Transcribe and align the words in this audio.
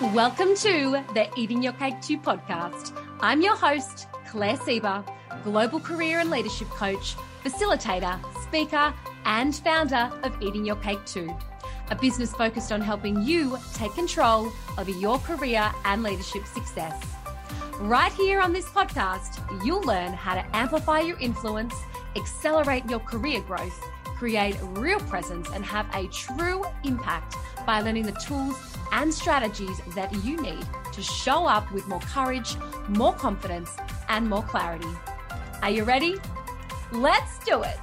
Welcome 0.00 0.54
to 0.58 1.04
the 1.12 1.28
Eating 1.36 1.60
Your 1.60 1.72
Cake 1.72 2.00
Too 2.00 2.18
podcast. 2.18 2.96
I'm 3.18 3.42
your 3.42 3.56
host, 3.56 4.06
Claire 4.28 4.56
Sieber, 4.56 5.04
global 5.42 5.80
career 5.80 6.20
and 6.20 6.30
leadership 6.30 6.68
coach, 6.68 7.16
facilitator, 7.42 8.16
speaker, 8.44 8.94
and 9.24 9.56
founder 9.56 10.08
of 10.22 10.40
Eating 10.40 10.64
Your 10.64 10.76
Cake 10.76 11.04
Too, 11.04 11.36
a 11.90 11.96
business 11.96 12.32
focused 12.32 12.70
on 12.70 12.80
helping 12.80 13.22
you 13.22 13.58
take 13.74 13.92
control 13.94 14.52
over 14.78 14.92
your 14.92 15.18
career 15.18 15.68
and 15.84 16.04
leadership 16.04 16.46
success. 16.46 17.04
Right 17.80 18.12
here 18.12 18.40
on 18.40 18.52
this 18.52 18.66
podcast, 18.66 19.64
you'll 19.64 19.82
learn 19.82 20.12
how 20.12 20.34
to 20.34 20.56
amplify 20.56 21.00
your 21.00 21.18
influence, 21.18 21.74
accelerate 22.14 22.88
your 22.88 23.00
career 23.00 23.40
growth, 23.40 23.84
create 24.04 24.56
real 24.62 25.00
presence, 25.00 25.48
and 25.50 25.64
have 25.64 25.92
a 25.92 26.06
true 26.06 26.64
impact 26.84 27.34
by 27.66 27.80
learning 27.80 28.04
the 28.04 28.12
tools 28.12 28.77
and 28.92 29.12
strategies 29.12 29.80
that 29.94 30.12
you 30.24 30.40
need 30.40 30.66
to 30.92 31.02
show 31.02 31.46
up 31.46 31.70
with 31.72 31.86
more 31.88 32.00
courage, 32.00 32.56
more 32.88 33.12
confidence, 33.12 33.70
and 34.08 34.28
more 34.28 34.42
clarity. 34.42 34.88
Are 35.62 35.70
you 35.70 35.84
ready? 35.84 36.16
Let's 36.92 37.38
do 37.44 37.62
it. 37.62 37.78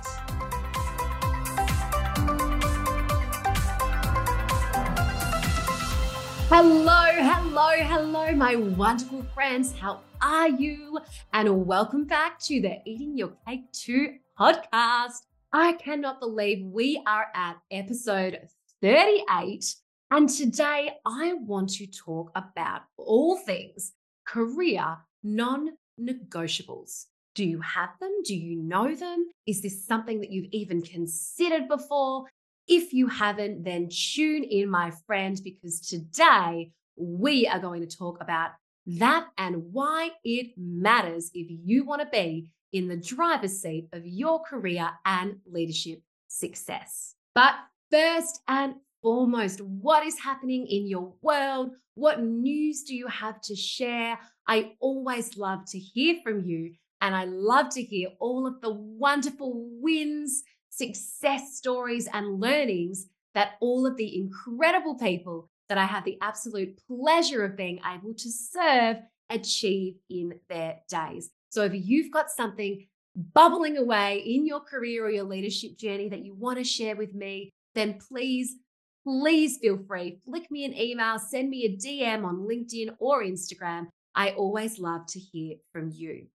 Hello, 6.47 7.05
hello, 7.11 7.69
hello, 7.77 8.31
my 8.31 8.55
wonderful 8.55 9.23
friends. 9.33 9.73
How 9.73 10.01
are 10.21 10.49
you? 10.49 10.99
And 11.33 11.65
welcome 11.65 12.05
back 12.05 12.39
to 12.41 12.61
the 12.61 12.79
Eating 12.85 13.17
Your 13.17 13.33
Cake 13.47 13.71
Too 13.71 14.15
podcast. 14.39 15.23
I 15.51 15.73
cannot 15.73 16.19
believe 16.19 16.65
we 16.65 17.01
are 17.07 17.27
at 17.33 17.57
episode 17.71 18.39
38 18.81 19.75
and 20.15 20.29
today 20.29 20.91
I 21.05 21.33
want 21.33 21.71
to 21.71 21.87
talk 21.87 22.31
about 22.35 22.83
all 22.95 23.35
things 23.35 23.91
career 24.25 24.97
non 25.23 25.71
negotiables. 25.99 27.07
Do 27.33 27.43
you 27.43 27.59
have 27.59 27.89
them? 27.99 28.11
Do 28.23 28.33
you 28.33 28.63
know 28.63 28.95
them? 28.95 29.27
Is 29.45 29.61
this 29.61 29.85
something 29.85 30.21
that 30.21 30.31
you've 30.31 30.53
even 30.53 30.81
considered 30.81 31.67
before? 31.67 32.27
If 32.65 32.93
you 32.93 33.07
haven't, 33.09 33.65
then 33.65 33.89
tune 33.89 34.45
in, 34.45 34.69
my 34.69 34.93
friend, 35.05 35.37
because 35.43 35.81
today 35.81 36.71
we 36.95 37.45
are 37.45 37.59
going 37.59 37.85
to 37.85 37.97
talk 37.97 38.21
about 38.21 38.51
that 38.87 39.27
and 39.37 39.73
why 39.73 40.11
it 40.23 40.53
matters 40.57 41.29
if 41.33 41.47
you 41.49 41.83
want 41.83 42.01
to 42.01 42.07
be 42.07 42.51
in 42.71 42.87
the 42.87 42.95
driver's 42.95 43.61
seat 43.61 43.89
of 43.91 44.05
your 44.05 44.41
career 44.43 44.91
and 45.03 45.39
leadership 45.45 45.99
success. 46.29 47.15
But 47.33 47.55
first 47.91 48.39
and 48.47 48.75
foremost, 49.05 49.61
what 49.61 50.03
is 50.03 50.17
happening 50.19 50.65
in 50.65 50.87
your 50.87 51.13
world? 51.21 51.69
What 51.93 52.23
news 52.23 52.81
do 52.81 52.95
you 52.95 53.05
have 53.05 53.39
to 53.41 53.55
share? 53.55 54.17
I 54.47 54.71
always 54.79 55.37
love 55.37 55.59
to 55.67 55.77
hear 55.77 56.15
from 56.23 56.43
you. 56.43 56.73
And 57.01 57.15
I 57.15 57.25
love 57.25 57.69
to 57.75 57.83
hear 57.83 58.09
all 58.19 58.47
of 58.47 58.61
the 58.61 58.73
wonderful 58.73 59.69
wins, 59.79 60.41
success 60.71 61.55
stories, 61.55 62.09
and 62.11 62.39
learnings 62.39 63.05
that 63.35 63.57
all 63.61 63.85
of 63.85 63.95
the 63.95 64.17
incredible 64.17 64.95
people 64.95 65.51
that 65.69 65.77
I 65.77 65.85
have 65.85 66.03
the 66.03 66.17
absolute 66.21 66.81
pleasure 66.87 67.45
of 67.45 67.55
being 67.55 67.81
able 67.87 68.15
to 68.15 68.31
serve 68.31 68.97
achieve 69.29 69.97
in 70.09 70.39
their 70.49 70.77
days. 70.89 71.29
So 71.49 71.63
if 71.63 71.73
you've 71.75 72.11
got 72.11 72.31
something 72.31 72.87
bubbling 73.15 73.77
away 73.77 74.23
in 74.25 74.47
your 74.47 74.61
career 74.61 75.05
or 75.05 75.11
your 75.11 75.25
leadership 75.25 75.77
journey 75.77 76.09
that 76.09 76.25
you 76.25 76.33
want 76.33 76.57
to 76.57 76.63
share 76.63 76.95
with 76.95 77.13
me, 77.13 77.51
then 77.75 77.99
please 77.99 78.55
please 79.05 79.57
feel 79.57 79.77
free. 79.87 80.17
Flick 80.25 80.49
me 80.49 80.65
an 80.65 80.75
email, 80.75 81.19
send 81.19 81.49
me 81.49 81.65
a 81.65 81.77
DM 81.77 82.25
on 82.25 82.47
LinkedIn 82.47 82.95
or 82.99 83.23
Instagram. 83.23 83.87
I 84.15 84.31
always 84.31 84.79
love 84.79 85.05
to 85.07 85.19
hear 85.19 85.57
from 85.71 85.91
you. 85.93 86.27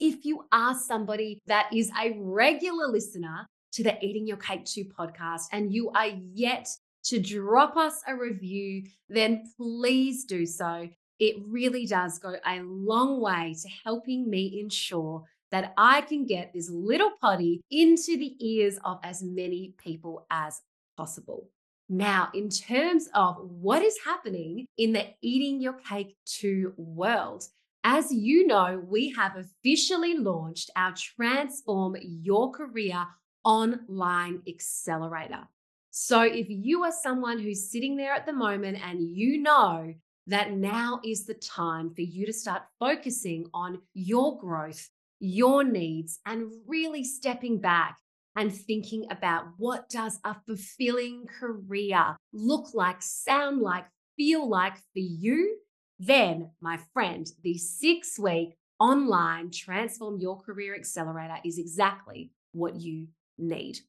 If 0.00 0.24
you 0.24 0.44
are 0.50 0.74
somebody 0.74 1.40
that 1.46 1.68
is 1.74 1.90
a 2.00 2.16
regular 2.18 2.86
listener 2.88 3.46
to 3.72 3.82
the 3.82 4.02
Eating 4.04 4.26
Your 4.26 4.36
Cake 4.38 4.64
Too 4.64 4.84
podcast 4.84 5.42
and 5.52 5.72
you 5.72 5.90
are 5.90 6.10
yet 6.32 6.68
to 7.04 7.20
drop 7.20 7.76
us 7.76 8.00
a 8.06 8.16
review, 8.16 8.84
then 9.08 9.44
please 9.56 10.24
do 10.24 10.46
so. 10.46 10.88
It 11.18 11.36
really 11.46 11.84
does 11.84 12.18
go 12.18 12.36
a 12.46 12.60
long 12.62 13.20
way 13.20 13.54
to 13.60 13.68
helping 13.84 14.30
me 14.30 14.60
ensure 14.60 15.24
that 15.50 15.74
I 15.76 16.02
can 16.02 16.26
get 16.26 16.52
this 16.54 16.70
little 16.70 17.10
potty 17.20 17.60
into 17.70 18.16
the 18.16 18.34
ears 18.40 18.78
of 18.84 19.00
as 19.02 19.22
many 19.22 19.74
people 19.78 20.26
as 20.30 20.60
possible. 20.96 21.48
Now, 21.88 22.28
in 22.34 22.50
terms 22.50 23.08
of 23.14 23.36
what 23.40 23.82
is 23.82 23.96
happening 24.04 24.66
in 24.76 24.92
the 24.92 25.06
Eating 25.22 25.60
Your 25.60 25.72
Cake 25.72 26.16
Too 26.26 26.74
world, 26.76 27.44
as 27.82 28.12
you 28.12 28.46
know, 28.46 28.82
we 28.86 29.10
have 29.12 29.36
officially 29.36 30.14
launched 30.18 30.70
our 30.76 30.92
Transform 30.92 31.96
Your 32.02 32.50
Career 32.50 33.06
online 33.42 34.42
accelerator. 34.46 35.48
So, 35.90 36.20
if 36.20 36.46
you 36.50 36.84
are 36.84 36.92
someone 36.92 37.38
who's 37.38 37.70
sitting 37.70 37.96
there 37.96 38.12
at 38.12 38.26
the 38.26 38.34
moment 38.34 38.78
and 38.86 39.00
you 39.00 39.38
know 39.38 39.94
that 40.26 40.52
now 40.52 41.00
is 41.02 41.24
the 41.24 41.34
time 41.34 41.94
for 41.94 42.02
you 42.02 42.26
to 42.26 42.32
start 42.34 42.62
focusing 42.78 43.46
on 43.54 43.80
your 43.94 44.38
growth, 44.38 44.90
your 45.20 45.64
needs, 45.64 46.20
and 46.26 46.52
really 46.66 47.02
stepping 47.02 47.58
back 47.58 47.96
and 48.38 48.54
thinking 48.54 49.04
about 49.10 49.46
what 49.56 49.88
does 49.90 50.20
a 50.24 50.36
fulfilling 50.46 51.26
career 51.26 52.16
look 52.32 52.72
like, 52.72 53.02
sound 53.02 53.60
like, 53.60 53.84
feel 54.16 54.48
like 54.48 54.76
for 54.76 55.00
you, 55.00 55.56
then 55.98 56.48
my 56.60 56.78
friend, 56.94 57.26
the 57.42 57.58
six 57.58 58.16
week 58.16 58.56
online 58.78 59.50
Transform 59.50 60.20
Your 60.20 60.40
Career 60.40 60.76
Accelerator 60.76 61.38
is 61.44 61.58
exactly 61.58 62.30
what 62.52 62.76
you 62.76 63.08
need. 63.38 63.80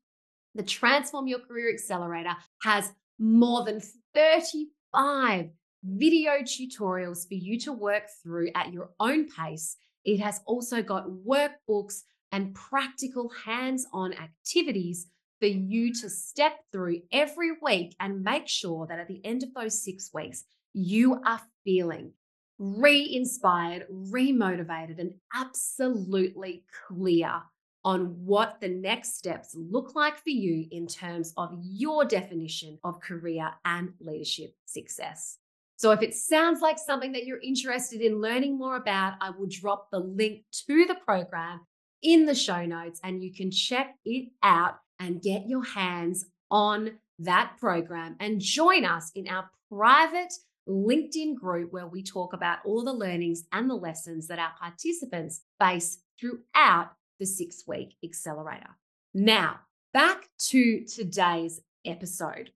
The 0.56 0.64
Transform 0.64 1.28
Your 1.28 1.40
Career 1.42 1.72
Accelerator 1.72 2.36
has 2.64 2.92
more 3.20 3.64
than 3.64 3.80
35 4.16 5.50
video 5.84 6.32
tutorials 6.42 7.28
for 7.28 7.36
you 7.36 7.60
to 7.60 7.72
work 7.72 8.06
through 8.24 8.50
at 8.56 8.74
your 8.74 8.90
own 9.00 9.28
pace. 9.30 9.78
It 10.06 10.20
has 10.22 10.42
also 10.48 10.82
got 10.82 11.06
workbooks, 11.08 12.02
and 12.32 12.54
practical 12.54 13.30
hands 13.30 13.86
on 13.94 14.14
activities 14.14 15.08
for 15.40 15.48
you 15.48 15.94
to 15.94 16.10
step 16.10 16.60
through 16.72 17.02
every 17.12 17.52
week 17.62 17.96
and 18.00 18.24
make 18.24 18.48
sure 18.48 18.86
that 18.88 19.00
at 19.00 19.08
the 19.08 19.22
end 19.26 19.44
of 19.44 19.54
those 19.54 19.84
six 19.84 20.12
weeks, 20.14 20.44
you 20.74 21.22
are 21.26 21.42
feeling 21.64 22.12
re 22.60 23.10
inspired, 23.16 23.86
re 23.90 24.32
motivated, 24.32 25.00
and 25.00 25.14
absolutely 25.34 26.64
clear 26.88 27.42
on 27.86 28.26
what 28.26 28.60
the 28.60 28.68
next 28.68 29.18
steps 29.18 29.56
look 29.56 29.96
like 29.96 30.18
for 30.18 30.30
you 30.30 30.68
in 30.72 30.86
terms 30.86 31.34
of 31.38 31.58
your 31.64 32.04
definition 32.04 32.78
of 32.84 33.00
career 33.00 33.50
and 33.64 33.94
leadership 34.02 34.54
success. 34.66 35.38
So, 35.78 35.92
if 35.92 36.02
it 36.02 36.14
sounds 36.14 36.60
like 36.60 36.78
something 36.78 37.14
that 37.14 37.26
you're 37.26 37.40
interested 37.40 38.02
in 38.02 38.20
learning 38.20 38.58
more 38.58 38.76
about, 38.76 39.14
I 39.22 39.30
will 39.30 39.48
drop 39.50 39.90
the 39.92 40.00
link 40.00 40.44
to 40.68 40.86
the 40.86 40.96
program 40.96 41.62
in 42.02 42.26
the 42.26 42.36
show 42.36 42.66
notes 42.66 43.00
and 43.04 43.24
you 43.24 43.34
can 43.34 43.52
check 43.52 43.96
it 44.06 44.30
out 44.44 44.80
and 45.00 45.22
get 45.22 45.48
your 45.48 45.64
hands 45.64 46.26
on 46.52 46.92
that 47.20 47.54
program 47.60 48.16
and 48.20 48.40
join 48.40 48.86
us 48.86 49.12
in 49.16 49.28
our 49.28 49.50
private 49.70 50.34
LinkedIn 50.68 51.36
group 51.36 51.74
where 51.74 51.88
we 51.88 52.04
talk 52.04 52.34
about 52.34 52.60
all 52.66 52.84
the 52.84 52.94
learnings 52.94 53.44
and 53.52 53.70
the 53.70 53.76
lessons 53.76 54.28
that 54.28 54.40
our 54.40 54.52
participants 54.60 55.42
face 55.60 56.00
throughout 56.20 56.92
the 57.20 57.26
six 57.26 57.64
week 57.68 57.96
accelerator. 58.04 58.78
Now, 59.14 59.60
back 59.94 60.30
to 60.50 60.86
today's 60.86 61.62
episode. 61.86 62.52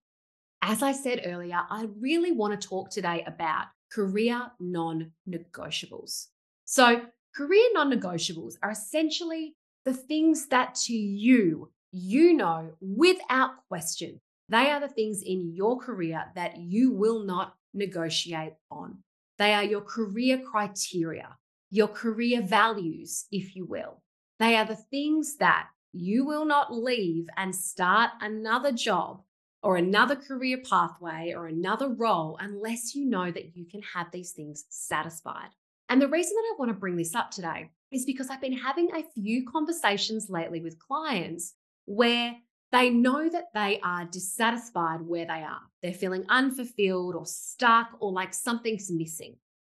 As 0.61 0.81
I 0.81 0.93
said 0.93 1.21
earlier, 1.25 1.59
I 1.69 1.87
really 1.99 2.31
want 2.31 2.59
to 2.59 2.67
talk 2.67 2.89
today 2.89 3.23
about 3.27 3.65
career 3.91 4.51
non 4.59 5.11
negotiables. 5.27 6.27
So, 6.65 7.01
Career 7.35 7.67
non 7.73 7.91
negotiables 7.91 8.55
are 8.61 8.71
essentially 8.71 9.55
the 9.85 9.93
things 9.93 10.47
that 10.47 10.75
to 10.75 10.93
you, 10.93 11.71
you 11.91 12.33
know 12.33 12.73
without 12.79 13.67
question. 13.67 14.19
They 14.49 14.69
are 14.69 14.79
the 14.79 14.87
things 14.87 15.23
in 15.23 15.53
your 15.55 15.79
career 15.79 16.25
that 16.35 16.57
you 16.57 16.91
will 16.91 17.23
not 17.23 17.55
negotiate 17.73 18.53
on. 18.69 18.99
They 19.39 19.53
are 19.53 19.63
your 19.63 19.81
career 19.81 20.39
criteria, 20.39 21.37
your 21.71 21.87
career 21.87 22.41
values, 22.41 23.25
if 23.31 23.55
you 23.55 23.65
will. 23.65 24.03
They 24.39 24.55
are 24.55 24.65
the 24.65 24.75
things 24.75 25.37
that 25.37 25.69
you 25.91 26.25
will 26.25 26.45
not 26.45 26.71
leave 26.73 27.27
and 27.35 27.55
start 27.55 28.11
another 28.21 28.71
job 28.71 29.23
or 29.63 29.77
another 29.77 30.15
career 30.15 30.57
pathway 30.57 31.33
or 31.35 31.47
another 31.47 31.89
role 31.89 32.37
unless 32.39 32.93
you 32.93 33.05
know 33.05 33.31
that 33.31 33.55
you 33.55 33.65
can 33.65 33.81
have 33.93 34.11
these 34.11 34.31
things 34.31 34.65
satisfied. 34.69 35.49
And 35.93 36.01
the 36.01 36.07
reason 36.07 36.33
that 36.35 36.49
I 36.51 36.55
want 36.57 36.69
to 36.69 36.73
bring 36.73 36.97
this 36.97 37.13
up 37.13 37.29
today 37.29 37.69
is 37.91 38.03
because 38.03 38.31
I've 38.31 38.41
been 38.41 38.57
having 38.57 38.89
a 38.95 39.03
few 39.13 39.45
conversations 39.45 40.25
lately 40.27 40.59
with 40.59 40.79
clients 40.79 41.53
where 41.85 42.35
They 42.73 42.89
know 42.89 43.29
that 43.29 43.53
they 43.53 43.79
are 43.83 44.05
dissatisfied 44.05 45.01
where 45.01 45.25
they 45.27 45.43
are. 45.43 45.61
They're 45.83 45.93
feeling 45.93 46.25
unfulfilled 46.27 47.13
or 47.13 47.27
stuck 47.27 47.91
or 47.99 48.11
like 48.11 48.33
something's 48.33 48.91
missing. 48.91 49.35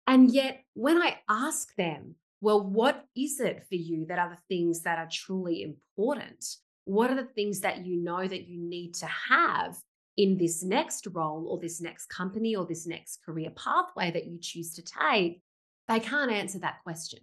And 0.07 0.31
yet, 0.31 0.63
when 0.75 1.01
I 1.01 1.17
ask 1.27 1.75
them, 1.75 2.15
well, 2.39 2.65
what 2.65 3.05
is 3.13 3.41
it 3.41 3.65
for 3.67 3.75
you 3.75 4.05
that 4.05 4.17
are 4.17 4.29
the 4.29 4.55
things 4.55 4.83
that 4.83 4.97
are 4.97 5.09
truly 5.11 5.61
important? 5.61 6.45
What 6.85 7.11
are 7.11 7.15
the 7.15 7.25
things 7.25 7.59
that 7.61 7.85
you 7.85 8.01
know 8.01 8.25
that 8.25 8.47
you 8.47 8.61
need 8.61 8.93
to 8.95 9.07
have 9.07 9.75
in 10.15 10.37
this 10.37 10.63
next 10.63 11.05
role 11.11 11.47
or 11.49 11.59
this 11.59 11.81
next 11.81 12.05
company 12.05 12.55
or 12.55 12.65
this 12.65 12.87
next 12.87 13.25
career 13.25 13.49
pathway 13.49 14.09
that 14.11 14.25
you 14.25 14.37
choose 14.39 14.73
to 14.75 14.81
take? 14.81 15.41
They 15.87 15.99
can't 15.99 16.31
answer 16.31 16.59
that 16.59 16.83
question. 16.83 17.19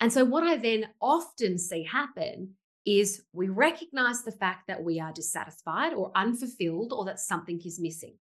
And 0.00 0.12
so, 0.12 0.24
what 0.24 0.44
I 0.44 0.56
then 0.56 0.88
often 1.00 1.58
see 1.58 1.84
happen 1.84 2.54
is 2.86 3.22
we 3.32 3.48
recognize 3.48 4.22
the 4.22 4.32
fact 4.32 4.66
that 4.68 4.82
we 4.82 4.98
are 5.00 5.12
dissatisfied 5.12 5.92
or 5.92 6.12
unfulfilled 6.14 6.92
or 6.92 7.04
that 7.04 7.20
something 7.20 7.60
is 7.64 7.80
missing. 7.80 8.14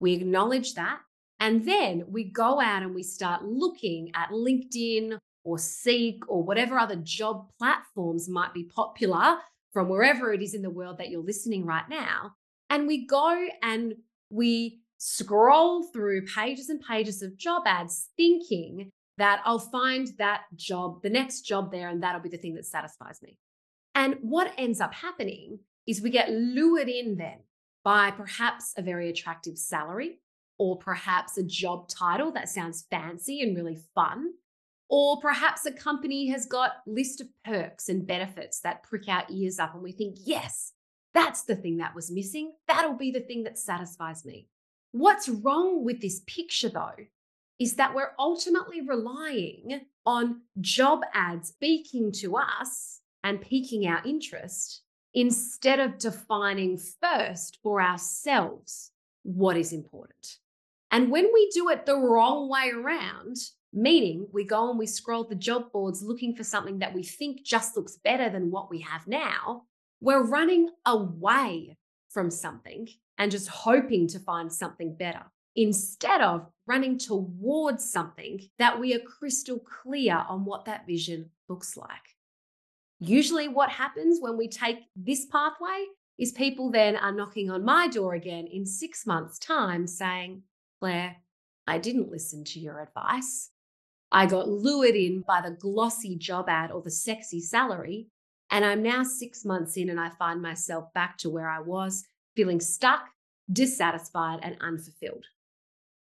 We 0.00 0.14
acknowledge 0.14 0.74
that. 0.74 0.98
And 1.38 1.66
then 1.66 2.04
we 2.08 2.24
go 2.24 2.60
out 2.60 2.82
and 2.82 2.94
we 2.94 3.02
start 3.02 3.44
looking 3.44 4.10
at 4.14 4.30
LinkedIn 4.30 5.18
or 5.44 5.58
Seek 5.58 6.28
or 6.28 6.42
whatever 6.42 6.78
other 6.78 6.96
job 6.96 7.48
platforms 7.58 8.28
might 8.28 8.54
be 8.54 8.64
popular 8.64 9.38
from 9.72 9.88
wherever 9.88 10.32
it 10.32 10.42
is 10.42 10.54
in 10.54 10.62
the 10.62 10.70
world 10.70 10.98
that 10.98 11.10
you're 11.10 11.22
listening 11.22 11.66
right 11.66 11.88
now. 11.88 12.32
And 12.70 12.86
we 12.86 13.06
go 13.06 13.46
and 13.62 13.94
we 14.30 14.80
scroll 14.98 15.82
through 15.92 16.26
pages 16.26 16.70
and 16.70 16.80
pages 16.80 17.22
of 17.22 17.36
job 17.36 17.64
ads 17.66 18.08
thinking 18.16 18.90
that 19.18 19.40
I'll 19.44 19.58
find 19.58 20.08
that 20.18 20.42
job, 20.56 21.02
the 21.02 21.10
next 21.10 21.42
job 21.42 21.70
there, 21.70 21.88
and 21.88 22.02
that'll 22.02 22.20
be 22.20 22.28
the 22.28 22.36
thing 22.36 22.54
that 22.54 22.66
satisfies 22.66 23.22
me. 23.22 23.38
And 23.94 24.16
what 24.22 24.52
ends 24.58 24.80
up 24.80 24.92
happening 24.92 25.60
is 25.86 26.00
we 26.00 26.10
get 26.10 26.30
lured 26.30 26.88
in 26.88 27.16
then 27.16 27.38
by 27.84 28.10
perhaps 28.10 28.72
a 28.76 28.82
very 28.82 29.08
attractive 29.10 29.58
salary 29.58 30.20
or 30.58 30.78
perhaps 30.78 31.36
a 31.36 31.42
job 31.42 31.88
title 31.88 32.32
that 32.32 32.48
sounds 32.48 32.86
fancy 32.90 33.42
and 33.42 33.56
really 33.56 33.78
fun 33.94 34.32
or 34.88 35.18
perhaps 35.20 35.66
a 35.66 35.72
company 35.72 36.28
has 36.28 36.46
got 36.46 36.72
list 36.86 37.20
of 37.20 37.28
perks 37.44 37.88
and 37.88 38.06
benefits 38.06 38.60
that 38.60 38.82
prick 38.82 39.08
our 39.08 39.24
ears 39.30 39.58
up 39.58 39.74
and 39.74 39.82
we 39.82 39.92
think 39.92 40.16
yes 40.24 40.72
that's 41.12 41.42
the 41.42 41.56
thing 41.56 41.78
that 41.78 41.94
was 41.94 42.10
missing 42.10 42.52
that'll 42.68 42.94
be 42.94 43.10
the 43.10 43.20
thing 43.20 43.44
that 43.44 43.58
satisfies 43.58 44.24
me 44.24 44.46
what's 44.92 45.28
wrong 45.28 45.84
with 45.84 46.00
this 46.00 46.20
picture 46.26 46.68
though 46.68 46.94
is 47.58 47.74
that 47.76 47.94
we're 47.94 48.12
ultimately 48.18 48.80
relying 48.80 49.82
on 50.06 50.42
job 50.60 51.00
ads 51.12 51.48
speaking 51.48 52.12
to 52.12 52.36
us 52.36 53.00
and 53.22 53.40
piquing 53.40 53.86
our 53.86 54.02
interest 54.04 54.82
instead 55.14 55.78
of 55.78 55.98
defining 55.98 56.76
first 56.76 57.58
for 57.62 57.80
ourselves 57.80 58.90
what 59.22 59.56
is 59.56 59.72
important. 59.72 60.38
And 60.90 61.10
when 61.10 61.30
we 61.32 61.50
do 61.54 61.70
it 61.70 61.86
the 61.86 61.96
wrong 61.96 62.48
way 62.48 62.70
around, 62.70 63.36
meaning 63.72 64.28
we 64.32 64.44
go 64.44 64.70
and 64.70 64.78
we 64.78 64.86
scroll 64.86 65.24
the 65.24 65.34
job 65.34 65.72
boards 65.72 66.02
looking 66.02 66.36
for 66.36 66.44
something 66.44 66.78
that 66.80 66.94
we 66.94 67.02
think 67.02 67.44
just 67.44 67.76
looks 67.76 67.96
better 67.96 68.28
than 68.28 68.50
what 68.50 68.70
we 68.70 68.80
have 68.80 69.06
now, 69.06 69.62
we're 70.00 70.22
running 70.22 70.68
away 70.86 71.76
from 72.10 72.30
something 72.30 72.88
and 73.18 73.30
just 73.30 73.48
hoping 73.48 74.06
to 74.08 74.18
find 74.18 74.52
something 74.52 74.94
better 74.94 75.22
instead 75.56 76.20
of 76.20 76.46
running 76.66 76.98
towards 76.98 77.88
something 77.88 78.40
that 78.58 78.78
we 78.78 78.94
are 78.94 79.00
crystal 79.00 79.58
clear 79.58 80.24
on 80.28 80.44
what 80.44 80.64
that 80.64 80.86
vision 80.86 81.30
looks 81.48 81.76
like. 81.76 82.16
Usually, 83.00 83.48
what 83.48 83.70
happens 83.70 84.20
when 84.20 84.36
we 84.36 84.48
take 84.48 84.78
this 84.96 85.26
pathway 85.26 85.84
is 86.18 86.32
people 86.32 86.70
then 86.70 86.96
are 86.96 87.12
knocking 87.12 87.50
on 87.50 87.64
my 87.64 87.88
door 87.88 88.14
again 88.14 88.46
in 88.46 88.64
six 88.64 89.06
months' 89.06 89.38
time 89.38 89.86
saying, 89.86 90.42
Claire, 90.80 91.16
I 91.66 91.78
didn't 91.78 92.10
listen 92.10 92.44
to 92.44 92.60
your 92.60 92.80
advice. 92.80 93.50
I 94.12 94.26
got 94.26 94.48
lured 94.48 94.94
in 94.94 95.22
by 95.26 95.40
the 95.40 95.50
glossy 95.50 96.16
job 96.16 96.48
ad 96.48 96.70
or 96.70 96.82
the 96.82 96.90
sexy 96.90 97.40
salary. 97.40 98.08
And 98.50 98.64
I'm 98.64 98.82
now 98.82 99.02
six 99.02 99.44
months 99.44 99.76
in 99.76 99.90
and 99.90 99.98
I 99.98 100.10
find 100.10 100.40
myself 100.40 100.92
back 100.94 101.18
to 101.18 101.30
where 101.30 101.48
I 101.48 101.60
was, 101.60 102.04
feeling 102.36 102.60
stuck, 102.60 103.08
dissatisfied, 103.52 104.40
and 104.42 104.56
unfulfilled. 104.60 105.26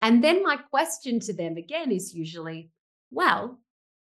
And 0.08 0.24
then 0.24 0.42
my 0.42 0.56
question 0.56 1.20
to 1.20 1.34
them 1.34 1.58
again 1.58 1.92
is 1.92 2.16
usually, 2.16 2.72
well, 3.12 3.60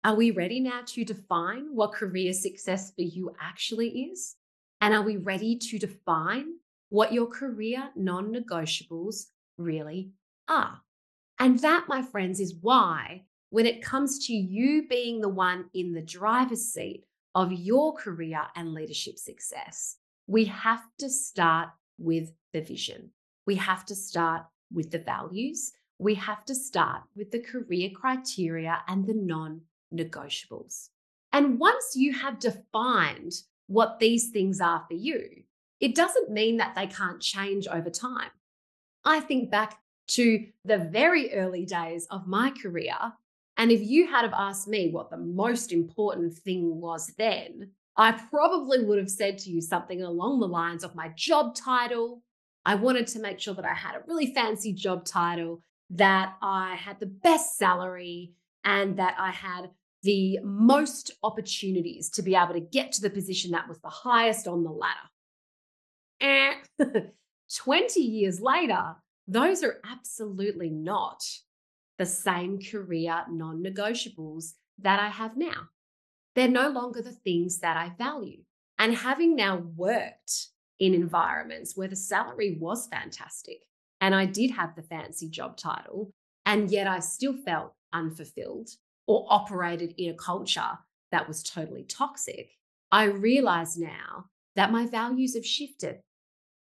are 0.04 0.16
we 0.16 0.32
ready 0.32 0.60
now 0.60 0.82
to 0.88 1.06
define 1.06 1.68
what 1.76 1.94
career 1.94 2.34
success 2.34 2.92
for 2.96 3.04
you 3.04 3.36
actually 3.40 3.90
is? 4.10 4.36
And 4.82 4.96
are 4.96 5.04
we 5.04 5.18
ready 5.18 5.56
to 5.56 5.78
define 5.78 6.56
what 6.90 7.14
your 7.14 7.28
career 7.28 7.92
non 7.96 8.34
negotiables 8.34 9.26
really 9.60 10.10
are? 10.48 10.82
And 11.38 11.60
that, 11.60 11.86
my 11.88 12.02
friends, 12.02 12.40
is 12.40 12.56
why 12.60 13.26
when 13.52 13.68
it 13.68 13.84
comes 13.84 14.26
to 14.26 14.34
you 14.34 14.88
being 14.88 15.22
the 15.22 15.30
one 15.30 15.66
in 15.76 15.94
the 15.94 16.02
driver's 16.02 16.74
seat 16.74 17.04
of 17.36 17.52
your 17.54 17.94
career 17.94 18.42
and 18.56 18.74
leadership 18.74 19.20
success, 19.20 19.98
we 20.26 20.46
have 20.46 20.82
to 20.98 21.08
start 21.08 21.70
with 22.00 22.32
the 22.52 22.62
vision. 22.62 23.12
We 23.46 23.54
have 23.58 23.86
to 23.86 23.94
start 23.94 24.46
with 24.74 24.90
the 24.90 24.98
values. 24.98 25.72
We 26.04 26.16
have 26.16 26.44
to 26.48 26.54
start 26.54 27.04
with 27.16 27.32
the 27.32 27.40
career 27.40 27.90
criteria 27.90 28.84
and 28.90 29.08
the 29.08 29.14
non 29.14 29.62
negotiables. 29.96 30.90
And 31.32 31.58
once 31.58 31.96
you 31.96 32.12
have 32.12 32.40
defined 32.40 33.32
what 33.68 34.00
these 34.00 34.30
things 34.30 34.60
are 34.60 34.84
for 34.86 34.96
you, 34.96 35.44
it 35.80 35.96
doesn't 35.96 36.30
mean 36.30 36.58
that 36.58 36.76
they 36.76 36.88
can't 36.88 37.22
change 37.22 37.70
over 37.70 37.90
time. 37.90 38.32
I 39.06 39.22
think 39.22 39.50
back 39.50 39.80
to 40.10 40.46
the 40.66 40.78
very 40.78 41.34
early 41.36 41.66
days 41.66 42.06
of 42.12 42.28
my 42.28 42.52
career. 42.52 42.98
And 43.56 43.72
if 43.72 43.80
you 43.80 44.06
had 44.08 44.24
have 44.24 44.34
asked 44.34 44.68
me 44.68 44.90
what 44.92 45.10
the 45.10 45.16
most 45.16 45.72
important 45.72 46.34
thing 46.34 46.82
was 46.82 47.14
then, 47.18 47.72
I 47.96 48.12
probably 48.12 48.84
would 48.84 48.98
have 48.98 49.10
said 49.10 49.38
to 49.40 49.50
you 49.50 49.62
something 49.62 50.02
along 50.02 50.42
the 50.42 50.50
lines 50.50 50.84
of 50.84 50.96
my 50.96 51.14
job 51.16 51.56
title. 51.56 52.24
I 52.66 52.76
wanted 52.76 53.08
to 53.08 53.20
make 53.20 53.40
sure 53.40 53.54
that 53.54 53.64
I 53.64 53.74
had 53.74 53.96
a 53.96 54.04
really 54.06 54.34
fancy 54.34 54.74
job 54.74 55.06
title, 55.06 55.62
that 55.94 56.36
I 56.42 56.76
had 56.76 57.00
the 57.00 57.06
best 57.06 57.58
salary, 57.58 58.34
and 58.64 58.98
that 58.98 59.16
I 59.20 59.32
had 59.32 59.70
the 60.04 60.40
most 60.44 61.12
opportunities 61.24 62.10
to 62.12 62.22
be 62.22 62.36
able 62.36 62.54
to 62.54 62.60
get 62.60 62.92
to 62.94 63.02
the 63.02 63.10
position 63.10 63.52
that 63.52 63.68
was 63.68 63.80
the 63.80 63.90
highest 63.90 64.48
on 64.48 64.64
the 64.64 64.72
ladder. 64.72 65.10
Eh. 66.22 66.54
20 67.56 68.00
years 68.02 68.42
later, 68.42 68.96
those 69.28 69.64
are 69.64 69.80
absolutely 69.90 70.70
not 70.70 71.24
the 71.98 72.06
same 72.06 72.60
career 72.60 73.24
non 73.30 73.64
negotiables 73.64 74.54
that 74.80 75.00
I 75.00 75.10
have 75.10 75.38
now. 75.38 75.70
They're 76.36 76.48
no 76.48 76.70
longer 76.70 77.02
the 77.02 77.12
things 77.12 77.60
that 77.60 77.78
I 77.78 77.92
value. 77.98 78.42
And 78.80 78.96
having 78.96 79.36
now 79.36 79.58
worked 79.76 80.48
in 80.80 80.94
environments 80.94 81.78
where 81.78 81.88
the 81.88 81.96
salary 81.96 82.58
was 82.60 82.88
fantastic 82.88 83.60
and 84.04 84.14
I 84.14 84.26
did 84.26 84.52
have 84.52 84.76
the 84.76 84.82
fancy 84.82 85.30
job 85.30 85.56
title, 85.56 86.12
and 86.46 86.70
yet 86.70 86.88
I 86.88 87.00
still 87.00 87.38
felt 87.38 87.72
unfulfilled 87.94 88.70
or 89.08 89.26
operated 89.30 89.94
in 89.98 90.10
a 90.10 90.14
culture 90.14 90.78
that 91.14 91.26
was 91.26 91.42
totally 91.42 91.84
toxic, 91.84 92.50
I 92.92 93.06
realize 93.06 93.78
now 93.78 94.26
that 94.58 94.74
my 94.74 94.88
values 94.88 95.36
have 95.36 95.46
shifted. 95.46 96.02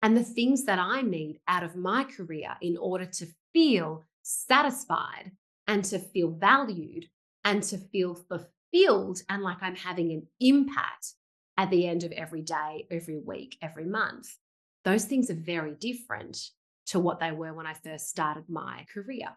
And 0.02 0.16
the 0.16 0.24
things 0.24 0.64
that 0.64 0.80
I 0.80 1.02
need 1.02 1.38
out 1.46 1.62
of 1.62 1.76
my 1.76 2.02
career 2.02 2.56
in 2.60 2.76
order 2.76 3.06
to 3.06 3.28
feel 3.52 4.02
satisfied 4.22 5.30
and 5.68 5.84
to 5.84 6.00
feel 6.00 6.32
valued 6.32 7.06
and 7.44 7.62
to 7.62 7.78
feel 7.78 8.16
fulfilled 8.16 9.22
and 9.28 9.44
like 9.44 9.62
I'm 9.62 9.76
having 9.76 10.10
an 10.10 10.26
impact 10.40 11.14
at 11.56 11.70
the 11.70 11.86
end 11.86 12.02
of 12.02 12.10
every 12.10 12.42
day, 12.42 12.88
every 12.90 13.20
week, 13.20 13.56
every 13.62 13.84
month, 13.84 14.36
those 14.84 15.04
things 15.04 15.30
are 15.30 15.34
very 15.34 15.74
different 15.74 16.50
to 16.90 17.00
what 17.00 17.20
they 17.20 17.32
were 17.32 17.54
when 17.54 17.66
I 17.66 17.74
first 17.74 18.08
started 18.08 18.44
my 18.48 18.84
career. 18.92 19.28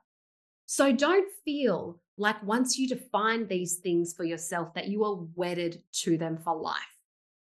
So 0.65 0.91
don't 0.91 1.29
feel 1.45 2.00
like 2.17 2.41
once 2.43 2.77
you 2.77 2.88
define 2.88 3.48
these 3.48 3.77
things 3.77 4.13
for 4.13 4.24
yourself 4.24 4.74
that 4.74 4.88
you 4.88 5.03
are 5.03 5.25
wedded 5.36 5.81
to 6.03 6.17
them 6.17 6.38
for 6.38 6.55
life 6.55 6.98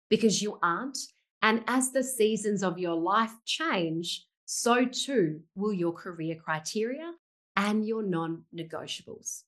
because 0.09 0.41
you 0.41 0.59
aren't. 0.61 0.97
And 1.41 1.63
as 1.67 1.91
the 1.91 2.03
seasons 2.03 2.63
of 2.63 2.79
your 2.79 2.95
life 2.95 3.33
change, 3.45 4.25
so 4.45 4.85
too 4.85 5.41
will 5.55 5.73
your 5.73 5.93
career 5.93 6.35
criteria 6.35 7.11
and 7.55 7.85
your 7.85 8.03
non 8.03 8.43
negotiables. 8.55 9.43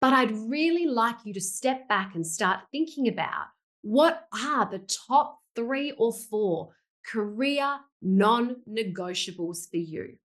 But 0.00 0.12
I'd 0.12 0.30
really 0.30 0.86
like 0.86 1.16
you 1.24 1.34
to 1.34 1.40
step 1.40 1.88
back 1.88 2.14
and 2.14 2.26
start 2.26 2.60
thinking 2.70 3.08
about 3.08 3.46
what 3.82 4.26
are 4.32 4.68
the 4.70 4.86
top 5.08 5.40
three 5.54 5.92
or 5.92 6.12
four 6.12 6.74
career 7.06 7.78
non 8.02 8.56
negotiables 8.68 9.70
for 9.70 9.76
you. 9.76 10.16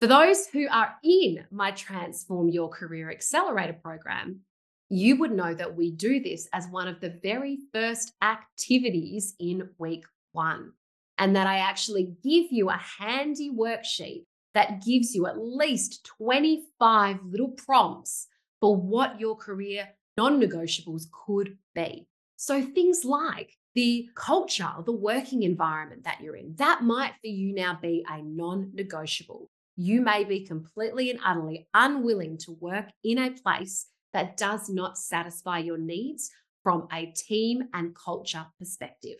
For 0.00 0.06
those 0.06 0.46
who 0.46 0.66
are 0.70 0.94
in 1.02 1.44
my 1.50 1.72
Transform 1.72 2.48
Your 2.48 2.68
Career 2.68 3.10
Accelerator 3.10 3.74
program, 3.74 4.40
you 4.88 5.16
would 5.18 5.32
know 5.32 5.54
that 5.54 5.76
we 5.76 5.90
do 5.90 6.20
this 6.20 6.48
as 6.52 6.66
one 6.68 6.88
of 6.88 7.00
the 7.00 7.18
very 7.22 7.58
first 7.72 8.12
activities 8.22 9.34
in 9.38 9.68
week 9.78 10.04
one. 10.32 10.72
and 11.18 11.36
that 11.36 11.46
I 11.46 11.58
actually 11.58 12.14
give 12.22 12.46
you 12.50 12.70
a 12.70 12.80
handy 12.98 13.50
worksheet 13.50 14.24
that 14.54 14.82
gives 14.82 15.14
you 15.14 15.26
at 15.26 15.36
least 15.38 16.02
25 16.16 17.18
little 17.24 17.50
prompts 17.50 18.26
for 18.58 18.74
what 18.74 19.20
your 19.20 19.36
career 19.36 19.90
non 20.16 20.40
negotiables 20.40 21.04
could 21.26 21.58
be. 21.74 22.06
So, 22.36 22.62
things 22.62 23.04
like 23.04 23.58
the 23.74 24.08
culture, 24.14 24.70
the 24.84 24.92
working 24.92 25.42
environment 25.42 26.04
that 26.04 26.20
you're 26.20 26.36
in, 26.36 26.54
that 26.56 26.82
might 26.82 27.12
for 27.20 27.28
you 27.28 27.54
now 27.54 27.78
be 27.80 28.04
a 28.08 28.20
non 28.22 28.70
negotiable. 28.74 29.50
You 29.76 30.00
may 30.00 30.24
be 30.24 30.44
completely 30.44 31.10
and 31.10 31.20
utterly 31.24 31.68
unwilling 31.72 32.38
to 32.38 32.52
work 32.60 32.86
in 33.04 33.18
a 33.18 33.30
place 33.30 33.86
that 34.12 34.36
does 34.36 34.68
not 34.68 34.98
satisfy 34.98 35.58
your 35.58 35.78
needs 35.78 36.30
from 36.62 36.88
a 36.92 37.06
team 37.06 37.68
and 37.72 37.94
culture 37.94 38.46
perspective. 38.58 39.18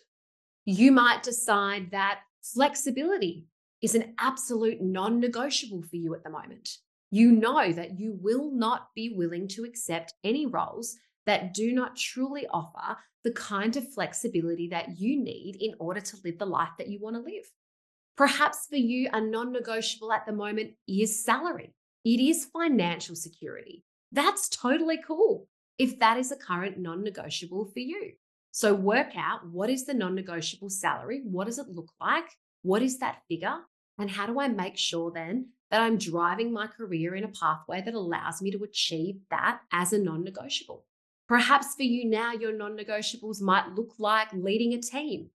You 0.66 0.92
might 0.92 1.22
decide 1.22 1.92
that 1.92 2.20
flexibility 2.42 3.46
is 3.80 3.94
an 3.94 4.14
absolute 4.18 4.80
non 4.80 5.20
negotiable 5.20 5.82
for 5.82 5.96
you 5.96 6.14
at 6.14 6.24
the 6.24 6.30
moment. 6.30 6.76
You 7.10 7.32
know 7.32 7.72
that 7.72 7.98
you 7.98 8.18
will 8.20 8.50
not 8.50 8.88
be 8.94 9.14
willing 9.16 9.48
to 9.48 9.64
accept 9.64 10.14
any 10.22 10.46
roles 10.46 10.96
that 11.30 11.54
do 11.54 11.72
not 11.72 11.94
truly 11.94 12.44
offer 12.50 12.98
the 13.22 13.30
kind 13.30 13.76
of 13.76 13.92
flexibility 13.94 14.66
that 14.66 14.98
you 14.98 15.16
need 15.16 15.54
in 15.60 15.76
order 15.78 16.00
to 16.00 16.16
live 16.24 16.40
the 16.40 16.44
life 16.44 16.70
that 16.76 16.88
you 16.88 16.98
want 17.00 17.14
to 17.14 17.22
live. 17.22 17.44
Perhaps 18.16 18.66
for 18.68 18.74
you, 18.74 19.08
a 19.12 19.20
non 19.20 19.52
negotiable 19.52 20.12
at 20.12 20.26
the 20.26 20.32
moment 20.32 20.72
is 20.88 21.24
salary, 21.24 21.72
it 22.04 22.18
is 22.18 22.46
financial 22.46 23.14
security. 23.14 23.84
That's 24.10 24.48
totally 24.48 24.98
cool 25.06 25.46
if 25.78 26.00
that 26.00 26.18
is 26.18 26.32
a 26.32 26.36
current 26.36 26.78
non 26.78 27.04
negotiable 27.04 27.66
for 27.66 27.78
you. 27.78 28.10
So 28.50 28.74
work 28.74 29.12
out 29.16 29.48
what 29.48 29.70
is 29.70 29.84
the 29.84 29.94
non 29.94 30.16
negotiable 30.16 30.68
salary? 30.68 31.20
What 31.22 31.46
does 31.46 31.60
it 31.60 31.68
look 31.68 31.92
like? 32.00 32.26
What 32.62 32.82
is 32.82 32.98
that 32.98 33.22
figure? 33.28 33.58
And 34.00 34.10
how 34.10 34.26
do 34.26 34.40
I 34.40 34.48
make 34.48 34.76
sure 34.76 35.12
then 35.12 35.50
that 35.70 35.80
I'm 35.80 35.96
driving 35.96 36.52
my 36.52 36.66
career 36.66 37.14
in 37.14 37.22
a 37.22 37.28
pathway 37.28 37.82
that 37.82 37.94
allows 37.94 38.42
me 38.42 38.50
to 38.50 38.64
achieve 38.64 39.20
that 39.30 39.60
as 39.70 39.92
a 39.92 39.98
non 39.98 40.24
negotiable? 40.24 40.86
Perhaps 41.30 41.76
for 41.76 41.84
you 41.84 42.06
now, 42.06 42.32
your 42.32 42.52
non 42.52 42.76
negotiables 42.76 43.40
might 43.40 43.72
look 43.76 43.94
like 43.98 44.32
leading 44.32 44.74
a 44.74 44.82
team. 44.82 45.30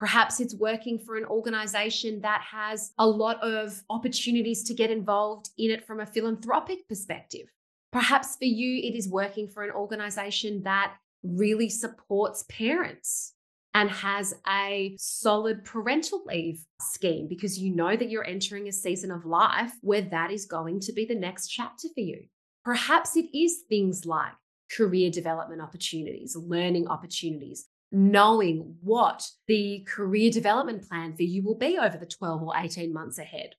Perhaps 0.00 0.40
it's 0.40 0.56
working 0.56 0.98
for 0.98 1.16
an 1.16 1.24
organization 1.24 2.20
that 2.22 2.42
has 2.50 2.90
a 2.98 3.06
lot 3.06 3.40
of 3.44 3.80
opportunities 3.88 4.64
to 4.64 4.74
get 4.74 4.90
involved 4.90 5.50
in 5.56 5.70
it 5.70 5.86
from 5.86 6.00
a 6.00 6.06
philanthropic 6.06 6.88
perspective. 6.88 7.46
Perhaps 7.92 8.34
for 8.34 8.44
you, 8.46 8.78
it 8.78 8.96
is 8.96 9.08
working 9.08 9.46
for 9.46 9.62
an 9.62 9.70
organization 9.70 10.64
that 10.64 10.96
really 11.22 11.68
supports 11.68 12.44
parents 12.48 13.34
and 13.72 13.88
has 13.88 14.34
a 14.48 14.96
solid 14.98 15.64
parental 15.64 16.24
leave 16.26 16.64
scheme 16.82 17.28
because 17.28 17.56
you 17.56 17.72
know 17.72 17.94
that 17.94 18.10
you're 18.10 18.26
entering 18.26 18.66
a 18.66 18.72
season 18.72 19.12
of 19.12 19.24
life 19.24 19.74
where 19.82 20.02
that 20.02 20.32
is 20.32 20.44
going 20.44 20.80
to 20.80 20.92
be 20.92 21.04
the 21.04 21.14
next 21.14 21.46
chapter 21.46 21.86
for 21.94 22.00
you. 22.00 22.24
Perhaps 22.64 23.16
it 23.16 23.26
is 23.32 23.62
things 23.68 24.04
like 24.04 24.32
career 24.70 25.10
development 25.10 25.60
opportunities, 25.62 26.36
learning 26.36 26.88
opportunities, 26.88 27.66
knowing 27.92 28.76
what 28.82 29.28
the 29.46 29.86
career 29.86 30.30
development 30.30 30.88
plan 30.88 31.14
for 31.14 31.22
you 31.22 31.42
will 31.42 31.56
be 31.56 31.78
over 31.78 31.96
the 31.96 32.06
12 32.06 32.42
or 32.42 32.52
18 32.56 32.92
months 32.92 33.18
ahead. 33.18 33.54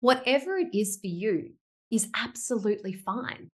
Whatever 0.00 0.56
it 0.56 0.74
is 0.74 0.98
for 1.00 1.08
you 1.08 1.52
is 1.90 2.08
absolutely 2.14 2.92
fine. 2.92 3.48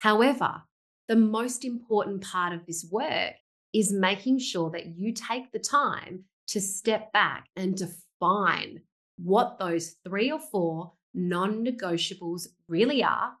However, 0.00 0.62
the 1.08 1.16
most 1.16 1.64
important 1.64 2.22
part 2.22 2.52
of 2.52 2.66
this 2.66 2.86
work 2.90 3.34
is 3.72 3.92
making 3.92 4.38
sure 4.38 4.70
that 4.70 4.98
you 4.98 5.12
take 5.12 5.50
the 5.52 5.58
time 5.58 6.24
to 6.48 6.60
step 6.60 7.12
back 7.12 7.46
and 7.56 7.76
define 7.76 8.80
what 9.16 9.58
those 9.58 9.96
three 10.06 10.30
or 10.30 10.40
four 10.40 10.92
non 11.14 11.64
negotiables 11.64 12.48
really 12.68 13.02
are. 13.02 13.32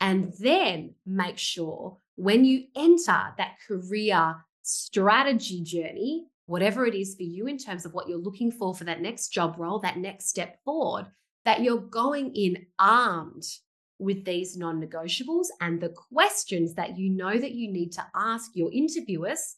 And 0.00 0.32
then 0.38 0.94
make 1.06 1.38
sure 1.38 1.98
when 2.16 2.44
you 2.44 2.64
enter 2.76 3.34
that 3.36 3.56
career 3.66 4.36
strategy 4.62 5.62
journey, 5.62 6.26
whatever 6.46 6.86
it 6.86 6.94
is 6.94 7.14
for 7.14 7.22
you 7.22 7.46
in 7.46 7.58
terms 7.58 7.84
of 7.84 7.94
what 7.94 8.08
you're 8.08 8.18
looking 8.18 8.50
for 8.50 8.74
for 8.74 8.84
that 8.84 9.00
next 9.00 9.28
job 9.28 9.56
role, 9.58 9.78
that 9.80 9.98
next 9.98 10.28
step 10.28 10.58
forward, 10.64 11.06
that 11.44 11.62
you're 11.62 11.78
going 11.78 12.34
in 12.34 12.66
armed 12.78 13.44
with 13.98 14.24
these 14.24 14.56
non-negotiables 14.56 15.46
and 15.60 15.80
the 15.80 15.94
questions 16.12 16.74
that 16.74 16.98
you 16.98 17.10
know 17.10 17.38
that 17.38 17.52
you 17.52 17.70
need 17.70 17.92
to 17.92 18.04
ask 18.14 18.50
your 18.54 18.72
interviewers 18.72 19.56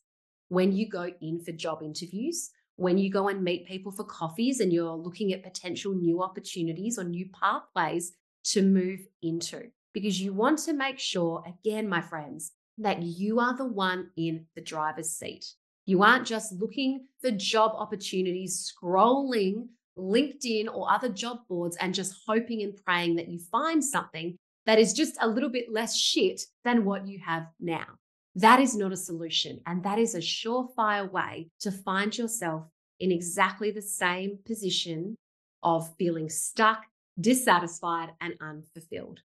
when 0.49 0.73
you 0.73 0.89
go 0.89 1.11
in 1.21 1.41
for 1.41 1.53
job 1.53 1.83
interviews 1.83 2.51
when 2.77 2.99
you 2.99 3.11
go 3.11 3.29
and 3.29 3.43
meet 3.43 3.67
people 3.67 3.91
for 3.91 4.05
coffees 4.05 4.61
and 4.61 4.73
you're 4.73 4.95
looking 4.95 5.33
at 5.33 5.43
potential 5.43 5.95
new 5.95 6.23
opportunities 6.23 6.99
or 6.99 7.05
new 7.05 7.27
pathways 7.41 8.13
to 8.45 8.63
move 8.63 9.01
into 9.23 9.71
because 9.97 10.21
you 10.21 10.35
want 10.35 10.59
to 10.59 10.75
make 10.75 10.99
sure 10.99 11.43
again 11.47 11.89
my 11.89 12.03
friends 12.03 12.53
that 12.77 13.03
you 13.03 13.41
are 13.41 13.57
the 13.57 13.65
one 13.65 14.11
in 14.17 14.45
the 14.55 14.61
driver's 14.61 15.11
seat 15.11 15.55
you 15.87 16.03
aren't 16.03 16.27
just 16.27 16.53
looking 16.53 17.07
for 17.23 17.31
job 17.31 17.73
opportunities 17.75 18.71
scrolling 18.71 19.69
LinkedIn 19.99 20.67
or 20.73 20.93
other 20.93 21.09
job 21.09 21.39
boards 21.49 21.77
and 21.81 21.95
just 21.95 22.15
hoping 22.27 22.63
and 22.63 22.77
praying 22.85 23.17
that 23.17 23.29
you 23.29 23.39
find 23.39 23.83
something 23.83 24.37
that 24.67 24.79
is 24.79 24.93
just 24.93 25.17
a 25.21 25.29
little 25.29 25.49
bit 25.49 25.73
less 25.73 25.97
shit 25.97 26.43
than 26.65 26.85
what 26.85 27.07
you 27.07 27.21
have 27.25 27.47
now. 27.61 27.87
That 28.35 28.61
is 28.61 28.77
not 28.77 28.93
a 28.93 28.97
solution. 28.97 29.61
And 29.65 29.83
that 29.85 29.99
is 29.99 30.15
a 30.15 30.19
surefire 30.19 31.11
way 31.11 31.49
to 31.61 31.71
find 31.71 32.17
yourself 32.17 32.65
in 33.01 33.11
exactly 33.11 33.71
the 33.71 33.83
same 33.83 34.39
position 34.45 35.17
of 35.63 35.95
feeling 35.97 36.29
stuck, 36.29 36.85
dissatisfied, 37.19 38.11
and 38.21 38.35
unfulfilled. 38.41 39.21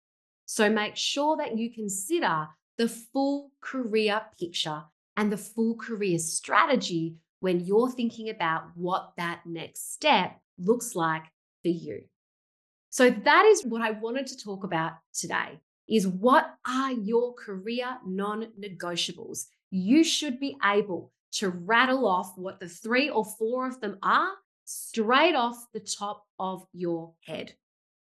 So 0.50 0.71
make 0.71 0.97
sure 0.97 1.37
that 1.37 1.59
you 1.59 1.71
consider 1.71 2.49
the 2.78 2.88
full 2.88 3.50
career 3.61 4.23
picture 4.40 4.83
and 5.14 5.31
the 5.31 5.37
full 5.37 5.76
career 5.76 6.19
strategy 6.19 7.17
when 7.40 7.61
you're 7.61 7.90
thinking 7.90 8.31
about 8.31 8.62
what 8.75 9.12
that 9.19 9.40
next 9.45 9.93
step 9.93 10.40
looks 10.59 10.95
like 10.95 11.25
for 11.62 11.69
you. 11.69 12.00
So 12.88 13.11
that 13.11 13.45
is 13.45 13.67
what 13.67 13.83
I 13.83 13.90
wanted 13.90 14.26
to 14.28 14.43
talk 14.43 14.64
about 14.64 14.93
today 15.12 15.61
is 15.87 16.09
what 16.09 16.55
are 16.67 16.93
your 16.93 17.35
career 17.35 17.99
non-negotiables? 18.07 19.49
You 19.71 20.02
should 20.02 20.40
be 20.40 20.57
able 20.64 21.12
to 21.33 21.50
rattle 21.50 22.07
off 22.07 22.33
what 22.37 22.59
the 22.59 22.71
three 22.71 23.11
or 23.11 23.26
four 23.26 23.69
of 23.69 23.83
them 23.83 23.99
are 24.02 24.31
straight 24.64 25.35
off 25.35 25.67
the 25.75 25.81
top 25.81 26.25
of 26.38 26.64
your 26.73 27.12
head. 27.26 27.52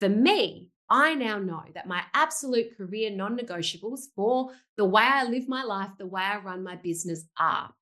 For 0.00 0.08
me, 0.08 0.71
I 0.88 1.14
now 1.14 1.38
know 1.38 1.64
that 1.74 1.88
my 1.88 2.02
absolute 2.14 2.76
career 2.76 3.10
non 3.10 3.38
negotiables 3.38 4.06
for 4.14 4.50
the 4.76 4.84
way 4.84 5.02
I 5.02 5.24
live 5.24 5.48
my 5.48 5.62
life, 5.62 5.90
the 5.98 6.06
way 6.06 6.22
I 6.22 6.38
run 6.38 6.62
my 6.62 6.76
business 6.76 7.24
are 7.38 7.72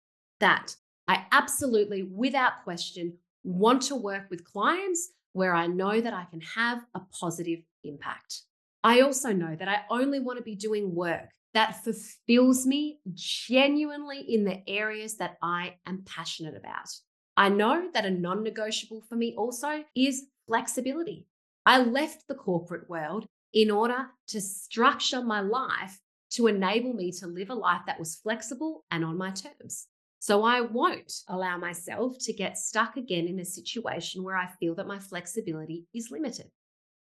that 0.40 0.76
I 1.08 1.26
absolutely, 1.32 2.04
without 2.04 2.62
question, 2.64 3.14
want 3.42 3.82
to 3.82 3.96
work 3.96 4.30
with 4.30 4.44
clients 4.44 5.10
where 5.32 5.54
I 5.54 5.66
know 5.66 6.00
that 6.00 6.14
I 6.14 6.24
can 6.30 6.40
have 6.40 6.84
a 6.94 7.00
positive 7.18 7.60
impact. 7.84 8.42
I 8.82 9.00
also 9.00 9.32
know 9.32 9.54
that 9.56 9.68
I 9.68 9.82
only 9.90 10.20
want 10.20 10.38
to 10.38 10.44
be 10.44 10.54
doing 10.54 10.94
work 10.94 11.30
that 11.52 11.82
fulfills 11.82 12.66
me 12.66 13.00
genuinely 13.12 14.20
in 14.20 14.44
the 14.44 14.62
areas 14.68 15.16
that 15.16 15.36
I 15.42 15.76
am 15.86 16.04
passionate 16.06 16.56
about. 16.56 16.88
I 17.36 17.48
know 17.48 17.88
that 17.92 18.04
a 18.04 18.10
non 18.10 18.42
negotiable 18.42 19.02
for 19.08 19.16
me 19.16 19.34
also 19.36 19.84
is 19.96 20.26
flexibility. 20.46 21.26
I 21.70 21.78
left 21.78 22.26
the 22.26 22.34
corporate 22.34 22.90
world 22.90 23.26
in 23.52 23.70
order 23.70 24.08
to 24.26 24.40
structure 24.40 25.22
my 25.22 25.40
life 25.40 26.00
to 26.30 26.48
enable 26.48 26.94
me 26.94 27.12
to 27.12 27.28
live 27.28 27.48
a 27.48 27.54
life 27.54 27.82
that 27.86 28.00
was 28.00 28.16
flexible 28.16 28.84
and 28.90 29.04
on 29.04 29.16
my 29.16 29.30
terms. 29.30 29.86
So 30.18 30.42
I 30.42 30.62
won't 30.62 31.12
allow 31.28 31.58
myself 31.58 32.16
to 32.22 32.32
get 32.32 32.58
stuck 32.58 32.96
again 32.96 33.28
in 33.28 33.38
a 33.38 33.44
situation 33.44 34.24
where 34.24 34.34
I 34.36 34.48
feel 34.58 34.74
that 34.74 34.88
my 34.88 34.98
flexibility 34.98 35.86
is 35.94 36.10
limited. 36.10 36.46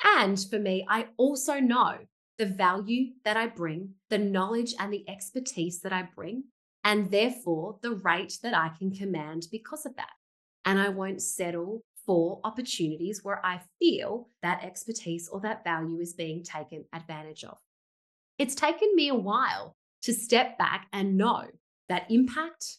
And 0.05 0.39
for 0.39 0.59
me, 0.59 0.85
I 0.87 1.07
also 1.17 1.59
know 1.59 1.97
the 2.37 2.45
value 2.45 3.13
that 3.25 3.39
I 3.39 3.47
bring, 3.47 3.95
the 4.11 4.19
knowledge 4.19 4.75
and 4.79 4.93
the 4.93 5.09
expertise 5.09 5.81
that 5.81 5.95
I 5.95 6.07
bring, 6.15 6.45
and 6.85 7.11
therefore 7.11 7.79
the 7.81 7.93
rate 7.95 8.37
that 8.43 8.53
I 8.53 8.73
can 8.79 8.95
command 8.95 9.47
because 9.51 9.87
of 9.87 9.97
that. 9.97 10.13
And 10.67 10.79
I 10.79 10.91
won't 10.91 11.23
settle 11.23 11.83
for 12.07 12.41
opportunities 12.45 13.21
where 13.23 13.45
I 13.45 13.61
feel 13.79 14.29
that 14.43 14.65
expertise 14.65 15.29
or 15.29 15.41
that 15.41 15.65
value 15.65 16.01
is 16.01 16.15
being 16.15 16.43
taken 16.43 16.85
advantage 16.93 17.45
of. 17.45 17.59
It's 18.39 18.55
taken 18.55 18.95
me 18.95 19.09
a 19.09 19.15
while 19.15 19.77
to 20.03 20.13
step 20.13 20.59
back 20.59 20.89
and 20.93 21.17
know 21.17 21.45
that 21.89 22.11
impact 22.11 22.79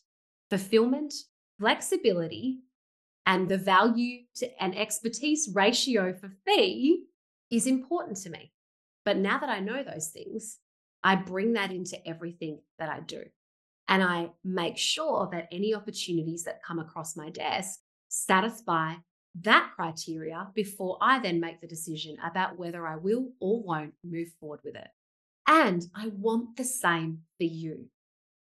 fulfillment, 0.50 1.14
flexibility, 1.60 2.60
and 3.26 3.48
the 3.48 3.58
value 3.58 4.24
to 4.36 4.64
an 4.64 4.74
expertise 4.74 5.50
ratio 5.54 6.14
for 6.14 6.32
fee 6.46 7.04
is 7.52 7.68
important 7.68 8.18
to 8.18 8.30
me. 8.30 8.52
But 9.06 9.18
now 9.18 9.38
that 9.38 9.50
I 9.50 9.60
know 9.60 9.84
those 9.84 10.10
things, 10.10 10.58
I 11.04 11.16
bring 11.16 11.54
that 11.54 11.72
into 11.72 11.98
everything 12.08 12.60
that 12.80 12.90
I 12.90 13.00
do. 13.00 13.24
And 13.88 14.04
I 14.04 14.32
make 14.44 14.78
sure 14.78 15.30
that 15.32 15.48
any 15.52 15.76
opportunities 15.76 16.44
that 16.46 16.64
come 16.64 16.80
across 16.80 17.16
my 17.16 17.30
desk 17.30 17.80
satisfy 18.08 18.96
that 19.42 19.72
criteria 19.76 20.50
before 20.54 20.98
I 21.02 21.20
then 21.20 21.40
make 21.40 21.62
the 21.62 21.68
decision 21.68 22.18
about 22.24 22.58
whether 22.58 22.86
I 22.86 22.98
will 22.98 23.30
or 23.40 23.64
won't 23.64 23.94
move 24.04 24.30
forward 24.40 24.60
with 24.64 24.76
it. 24.76 24.88
And 25.48 25.86
I 25.96 26.08
want 26.08 26.58
the 26.58 26.64
same 26.64 27.20
for 27.38 27.46
you. 27.46 27.88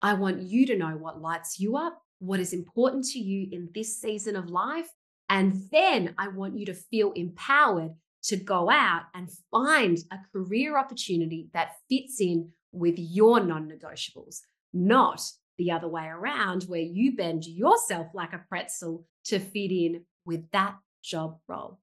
I 0.02 0.14
want 0.14 0.42
you 0.42 0.66
to 0.66 0.76
know 0.76 0.96
what 0.96 1.20
lights 1.20 1.58
you 1.58 1.76
up, 1.76 2.02
what 2.18 2.40
is 2.40 2.52
important 2.52 3.04
to 3.06 3.18
you 3.18 3.48
in 3.50 3.70
this 3.74 4.00
season 4.00 4.36
of 4.36 4.50
life. 4.50 4.88
And 5.28 5.62
then 5.72 6.14
I 6.18 6.28
want 6.28 6.58
you 6.58 6.66
to 6.66 6.74
feel 6.74 7.12
empowered 7.12 7.94
to 8.24 8.36
go 8.36 8.70
out 8.70 9.02
and 9.14 9.30
find 9.50 9.98
a 10.10 10.18
career 10.32 10.78
opportunity 10.78 11.48
that 11.54 11.76
fits 11.88 12.20
in 12.20 12.50
with 12.72 12.96
your 12.98 13.40
non 13.40 13.70
negotiables, 13.70 14.40
not 14.72 15.22
the 15.58 15.70
other 15.70 15.88
way 15.88 16.06
around, 16.06 16.64
where 16.64 16.80
you 16.80 17.16
bend 17.16 17.46
yourself 17.46 18.08
like 18.14 18.32
a 18.32 18.44
pretzel 18.48 19.06
to 19.24 19.38
fit 19.38 19.70
in 19.70 20.04
with 20.26 20.50
that 20.50 20.76
job 21.02 21.38
role. 21.48 21.78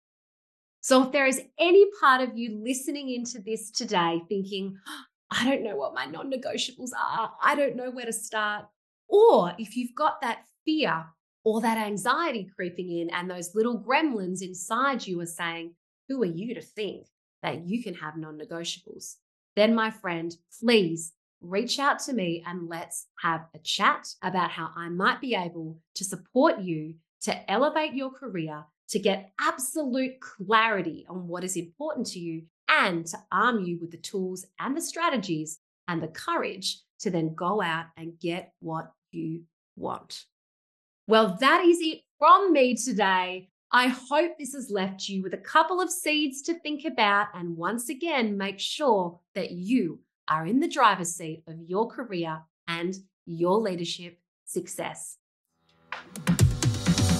So, 0.81 1.03
if 1.03 1.11
there 1.11 1.25
is 1.25 1.41
any 1.57 1.85
part 2.01 2.21
of 2.21 2.37
you 2.37 2.61
listening 2.61 3.09
into 3.09 3.39
this 3.39 3.71
today 3.71 4.21
thinking, 4.27 4.77
I 5.31 5.49
don't 5.49 5.63
know 5.63 5.77
what 5.77 5.93
my 5.93 6.05
non 6.05 6.31
negotiables 6.31 6.91
are, 6.99 7.31
I 7.41 7.55
don't 7.55 7.75
know 7.75 7.89
where 7.89 8.05
to 8.05 8.13
start, 8.13 8.65
or 9.07 9.53
if 9.57 9.77
you've 9.77 9.95
got 9.95 10.21
that 10.21 10.43
fear 10.65 11.05
or 11.45 11.61
that 11.61 11.77
anxiety 11.77 12.49
creeping 12.55 12.91
in 12.91 13.09
and 13.09 13.29
those 13.29 13.55
little 13.55 13.79
gremlins 13.79 14.41
inside 14.41 15.07
you 15.07 15.19
are 15.21 15.25
saying, 15.25 15.73
Who 16.09 16.21
are 16.21 16.25
you 16.25 16.53
to 16.55 16.61
think 16.61 17.07
that 17.41 17.65
you 17.65 17.81
can 17.81 17.93
have 17.95 18.17
non 18.17 18.37
negotiables? 18.37 19.15
Then, 19.55 19.73
my 19.73 19.89
friend, 19.89 20.35
please 20.59 21.13
reach 21.41 21.77
out 21.77 21.99
to 21.99 22.13
me 22.13 22.43
and 22.45 22.69
let's 22.69 23.07
have 23.21 23.45
a 23.53 23.59
chat 23.59 24.07
about 24.21 24.51
how 24.51 24.69
I 24.75 24.89
might 24.89 25.21
be 25.21 25.35
able 25.35 25.77
to 25.95 26.03
support 26.03 26.59
you 26.59 26.95
to 27.23 27.51
elevate 27.51 27.93
your 27.93 28.11
career, 28.11 28.63
to 28.89 28.99
get 28.99 29.31
absolute 29.39 30.19
clarity 30.19 31.05
on 31.09 31.27
what 31.27 31.43
is 31.43 31.57
important 31.57 32.07
to 32.07 32.19
you, 32.19 32.43
and 32.69 33.05
to 33.07 33.17
arm 33.31 33.63
you 33.63 33.77
with 33.79 33.91
the 33.91 33.97
tools 33.97 34.45
and 34.59 34.75
the 34.75 34.81
strategies 34.81 35.59
and 35.87 36.01
the 36.01 36.07
courage 36.07 36.79
to 36.99 37.09
then 37.09 37.33
go 37.35 37.61
out 37.61 37.85
and 37.97 38.19
get 38.19 38.53
what 38.59 38.91
you 39.11 39.43
want. 39.75 40.25
Well, 41.07 41.37
that 41.39 41.63
is 41.65 41.79
it 41.81 42.01
from 42.17 42.53
me 42.53 42.75
today. 42.75 43.49
I 43.71 43.87
hope 43.87 44.37
this 44.37 44.53
has 44.53 44.69
left 44.69 45.09
you 45.09 45.21
with 45.23 45.33
a 45.33 45.37
couple 45.37 45.81
of 45.81 45.91
seeds 45.91 46.41
to 46.43 46.53
think 46.59 46.85
about. 46.85 47.27
And 47.33 47.57
once 47.57 47.89
again, 47.89 48.37
make 48.37 48.59
sure 48.59 49.19
that 49.35 49.51
you 49.51 49.99
are 50.27 50.45
in 50.45 50.59
the 50.59 50.67
driver's 50.67 51.15
seat 51.15 51.43
of 51.47 51.59
your 51.59 51.87
career 51.87 52.41
and 52.67 52.95
your 53.25 53.57
leadership 53.57 54.19
success. 54.45 55.17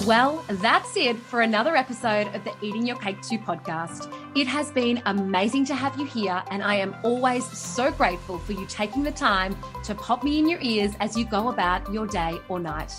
Well, 0.06 0.44
that's 0.48 0.98
it 0.98 1.16
for 1.16 1.40
another 1.40 1.74
episode 1.76 2.26
of 2.34 2.44
the 2.44 2.52
Eating 2.60 2.86
Your 2.86 2.96
Cake 2.96 3.22
Too 3.22 3.38
podcast. 3.38 4.12
It 4.36 4.46
has 4.46 4.70
been 4.70 5.00
amazing 5.06 5.64
to 5.66 5.74
have 5.74 5.98
you 5.98 6.04
here, 6.04 6.42
and 6.50 6.62
I 6.62 6.74
am 6.74 6.94
always 7.02 7.46
so 7.56 7.90
grateful 7.90 8.38
for 8.38 8.52
you 8.52 8.66
taking 8.66 9.02
the 9.02 9.10
time 9.10 9.56
to 9.84 9.94
pop 9.94 10.22
me 10.22 10.38
in 10.38 10.46
your 10.46 10.60
ears 10.60 10.92
as 11.00 11.16
you 11.16 11.24
go 11.24 11.48
about 11.48 11.90
your 11.90 12.06
day 12.06 12.38
or 12.48 12.60
night. 12.60 12.92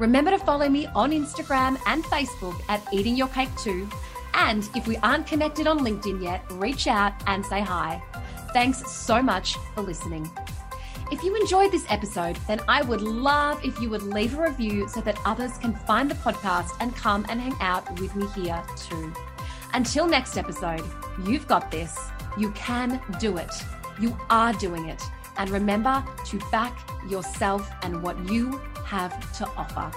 Remember 0.00 0.30
to 0.30 0.38
follow 0.38 0.70
me 0.70 0.86
on 0.94 1.10
Instagram 1.10 1.78
and 1.84 2.02
Facebook 2.04 2.58
at 2.70 2.80
Eating 2.94 3.14
Your 3.14 3.28
Cake 3.28 3.54
Too. 3.58 3.86
And 4.32 4.66
if 4.74 4.86
we 4.86 4.96
aren't 4.98 5.26
connected 5.26 5.66
on 5.66 5.80
LinkedIn 5.80 6.22
yet, 6.22 6.42
reach 6.52 6.86
out 6.86 7.12
and 7.26 7.44
say 7.44 7.60
hi. 7.60 8.02
Thanks 8.54 8.90
so 8.90 9.20
much 9.20 9.56
for 9.74 9.82
listening. 9.82 10.30
If 11.10 11.24
you 11.24 11.34
enjoyed 11.36 11.72
this 11.72 11.86
episode, 11.88 12.36
then 12.46 12.60
I 12.68 12.82
would 12.82 13.00
love 13.00 13.64
if 13.64 13.80
you 13.80 13.88
would 13.88 14.02
leave 14.02 14.38
a 14.38 14.42
review 14.42 14.86
so 14.88 15.00
that 15.00 15.18
others 15.24 15.56
can 15.56 15.74
find 15.74 16.10
the 16.10 16.14
podcast 16.16 16.76
and 16.80 16.94
come 16.94 17.24
and 17.30 17.40
hang 17.40 17.56
out 17.60 17.98
with 17.98 18.14
me 18.14 18.26
here 18.34 18.62
too. 18.76 19.10
Until 19.72 20.06
next 20.06 20.36
episode, 20.36 20.84
you've 21.24 21.48
got 21.48 21.70
this. 21.70 21.98
You 22.36 22.50
can 22.52 23.00
do 23.18 23.38
it. 23.38 23.52
You 23.98 24.18
are 24.28 24.52
doing 24.52 24.90
it. 24.90 25.02
And 25.38 25.48
remember 25.48 26.04
to 26.26 26.38
back 26.50 26.78
yourself 27.08 27.70
and 27.82 28.02
what 28.02 28.18
you 28.28 28.60
have 28.84 29.32
to 29.38 29.46
offer. 29.56 29.90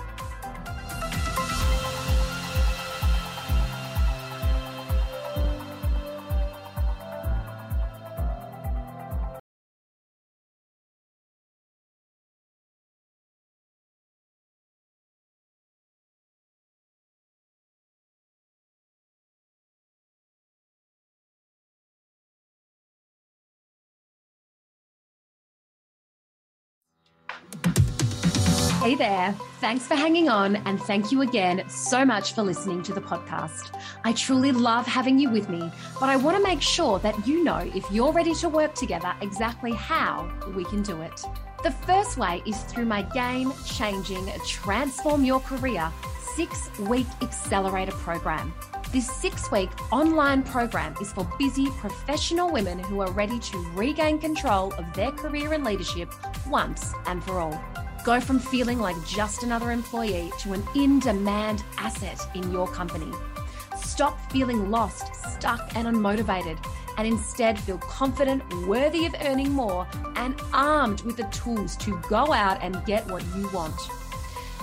There. 29.01 29.33
Thanks 29.59 29.87
for 29.87 29.95
hanging 29.95 30.29
on, 30.29 30.57
and 30.57 30.79
thank 30.79 31.11
you 31.11 31.23
again 31.23 31.67
so 31.67 32.05
much 32.05 32.35
for 32.35 32.43
listening 32.43 32.83
to 32.83 32.93
the 32.93 33.01
podcast. 33.01 33.75
I 34.03 34.13
truly 34.13 34.51
love 34.51 34.85
having 34.85 35.17
you 35.17 35.27
with 35.27 35.49
me, 35.49 35.71
but 35.99 36.07
I 36.07 36.17
want 36.17 36.37
to 36.37 36.43
make 36.43 36.61
sure 36.61 36.99
that 36.99 37.27
you 37.27 37.43
know 37.43 37.57
if 37.73 37.89
you're 37.89 38.11
ready 38.11 38.35
to 38.35 38.47
work 38.47 38.75
together 38.75 39.11
exactly 39.21 39.71
how 39.71 40.31
we 40.55 40.65
can 40.65 40.83
do 40.83 41.01
it. 41.01 41.19
The 41.63 41.71
first 41.71 42.19
way 42.19 42.43
is 42.45 42.61
through 42.65 42.85
my 42.85 43.01
game 43.01 43.51
changing 43.65 44.31
Transform 44.45 45.25
Your 45.25 45.39
Career 45.39 45.91
six 46.35 46.69
week 46.81 47.07
accelerator 47.23 47.93
program. 47.93 48.53
This 48.91 49.09
six 49.09 49.49
week 49.49 49.71
online 49.91 50.43
program 50.43 50.93
is 51.01 51.11
for 51.11 51.27
busy 51.39 51.71
professional 51.79 52.51
women 52.51 52.77
who 52.77 53.01
are 53.01 53.11
ready 53.13 53.39
to 53.39 53.57
regain 53.73 54.19
control 54.19 54.71
of 54.75 54.93
their 54.93 55.11
career 55.11 55.53
and 55.53 55.63
leadership 55.63 56.13
once 56.47 56.93
and 57.07 57.23
for 57.23 57.39
all. 57.39 57.80
Go 58.03 58.19
from 58.19 58.39
feeling 58.39 58.79
like 58.79 58.95
just 59.05 59.43
another 59.43 59.69
employee 59.71 60.31
to 60.39 60.53
an 60.53 60.63
in 60.75 60.99
demand 60.99 61.63
asset 61.77 62.19
in 62.33 62.51
your 62.51 62.67
company. 62.67 63.11
Stop 63.77 64.31
feeling 64.31 64.71
lost, 64.71 65.13
stuck, 65.33 65.75
and 65.75 65.87
unmotivated, 65.87 66.57
and 66.97 67.07
instead 67.07 67.59
feel 67.59 67.77
confident, 67.77 68.41
worthy 68.65 69.05
of 69.05 69.13
earning 69.21 69.51
more, 69.51 69.87
and 70.15 70.35
armed 70.51 71.01
with 71.01 71.15
the 71.15 71.25
tools 71.25 71.75
to 71.77 71.95
go 72.09 72.33
out 72.33 72.57
and 72.63 72.83
get 72.85 73.05
what 73.07 73.23
you 73.35 73.47
want. 73.49 73.79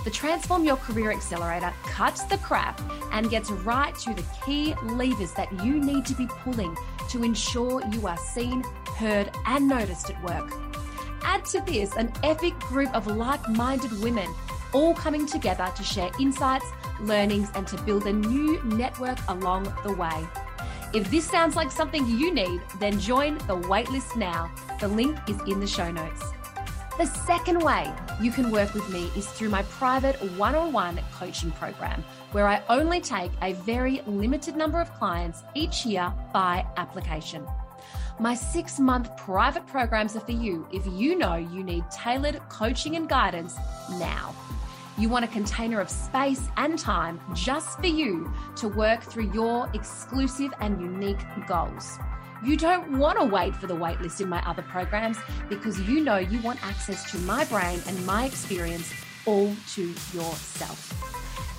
The 0.03 0.11
Transform 0.11 0.65
Your 0.65 0.77
Career 0.77 1.13
Accelerator 1.13 1.73
cuts 1.85 2.25
the 2.25 2.39
crap 2.39 2.81
and 3.13 3.31
gets 3.31 3.51
right 3.51 3.95
to 3.99 4.15
the 4.15 4.25
key 4.45 4.75
levers 4.83 5.33
that 5.35 5.53
you 5.65 5.79
need 5.79 6.07
to 6.07 6.15
be 6.15 6.27
pulling 6.27 6.77
to 7.11 7.23
ensure 7.23 7.83
you 7.93 8.09
are 8.09 8.19
seen, 8.19 8.65
heard, 8.97 9.31
and 9.47 9.69
noticed 9.69 10.11
at 10.11 10.21
work. 10.25 10.68
Add 11.29 11.45
to 11.53 11.61
this 11.61 11.95
an 11.97 12.11
epic 12.23 12.59
group 12.59 12.93
of 12.95 13.07
like 13.07 13.47
minded 13.51 13.93
women, 14.01 14.35
all 14.73 14.95
coming 14.95 15.27
together 15.27 15.71
to 15.77 15.83
share 15.83 16.11
insights, 16.19 16.65
learnings, 17.01 17.51
and 17.55 17.67
to 17.67 17.77
build 17.83 18.07
a 18.07 18.13
new 18.15 18.63
network 18.65 19.19
along 19.29 19.71
the 19.85 19.93
way. 19.93 20.27
If 20.95 21.11
this 21.11 21.27
sounds 21.27 21.55
like 21.55 21.71
something 21.71 22.07
you 22.07 22.33
need, 22.33 22.63
then 22.81 22.99
join 22.99 23.35
the 23.47 23.59
waitlist 23.59 24.17
now. 24.17 24.51
The 24.81 24.89
link 24.89 25.19
is 25.29 25.37
in 25.47 25.61
the 25.61 25.67
show 25.67 25.93
notes. 25.93 26.25
The 26.97 27.05
second 27.05 27.59
way 27.59 27.93
you 28.23 28.33
can 28.33 28.51
work 28.51 28.73
with 28.73 28.89
me 28.89 29.11
is 29.15 29.27
through 29.27 29.51
my 29.51 29.65
private 29.65 30.17
one 30.39 30.55
on 30.55 30.73
one 30.73 30.99
coaching 31.13 31.51
program, 31.51 32.03
where 32.33 32.49
I 32.49 32.63
only 32.71 33.03
take 33.03 33.33
a 33.43 33.53
very 33.53 34.01
limited 34.07 34.57
number 34.57 34.81
of 34.81 34.91
clients 34.95 35.43
each 35.55 35.85
year 35.85 36.11
by 36.33 36.65
application. 36.79 37.47
My 38.21 38.35
six 38.35 38.81
month 38.81 39.17
private 39.17 39.65
programs 39.69 40.17
are 40.17 40.21
for 40.21 40.33
you 40.33 40.67
if 40.73 40.85
you 40.89 41.17
know 41.17 41.37
you 41.37 41.63
need 41.63 41.85
tailored 41.89 42.41
coaching 42.49 42.97
and 42.97 43.09
guidance 43.09 43.57
now. 43.91 44.35
You 44.97 45.09
want 45.09 45.25
a 45.25 45.29
container 45.29 45.81
of 45.81 45.89
space 45.89 46.49
and 46.57 46.77
time 46.77 47.21
just 47.33 47.79
for 47.79 47.87
you 47.87 48.33
to 48.57 48.67
work 48.67 49.05
through 49.05 49.31
your 49.33 49.71
exclusive 49.73 50.53
and 50.61 50.81
unique 50.81 51.25
goals. 51.47 51.97
You 52.45 52.57
don't 52.57 52.99
want 52.99 53.21
to 53.21 53.25
wait 53.25 53.55
for 53.55 53.69
the 53.69 53.77
waitlist 53.77 54.21
in 54.21 54.29
my 54.29 54.45
other 54.45 54.63
programs 54.63 55.19
because 55.49 55.81
you 55.83 56.03
know 56.03 56.17
you 56.17 56.43
want 56.43 56.61
access 56.67 57.09
to 57.13 57.19
my 57.19 57.45
brain 57.45 57.81
and 57.87 58.05
my 58.05 58.25
experience 58.25 58.93
all 59.27 59.55
to 59.75 59.83
yourself. 59.87 60.93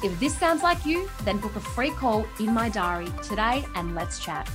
If 0.04 0.19
this 0.19 0.38
sounds 0.38 0.62
like 0.62 0.86
you, 0.86 1.10
then 1.24 1.38
book 1.38 1.56
a 1.56 1.62
free 1.62 1.91
call 1.91 2.26
in 2.38 2.54
my 2.54 2.67
diary 2.67 3.08
today 3.24 3.65
and 3.76 3.95
let's 3.95 4.19
chat. 4.19 4.50